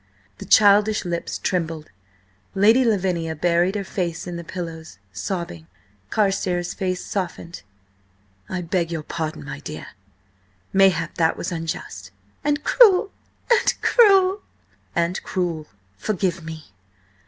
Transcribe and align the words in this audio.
The 0.39 0.45
childish 0.47 1.05
lips 1.05 1.37
trembled. 1.37 1.91
Lady 2.55 2.83
Lavinia 2.83 3.35
buried 3.35 3.75
her 3.75 3.83
face 3.83 4.25
in 4.25 4.35
the 4.35 4.43
pillows, 4.43 4.97
sobbing. 5.13 5.67
Carstares' 6.09 6.73
face 6.73 7.05
softened. 7.05 7.61
"I 8.49 8.63
beg 8.63 8.91
your 8.91 9.03
pardon, 9.03 9.45
my 9.45 9.59
dear. 9.59 9.85
Mayhap 10.73 11.13
that 11.19 11.37
was 11.37 11.51
unjust." 11.51 12.09
"And 12.43 12.63
cruel! 12.63 13.11
And 13.51 13.79
cruel!" 13.83 14.41
"And 14.95 15.21
cruel. 15.21 15.67
Forgive 15.97 16.43
me." 16.43 16.71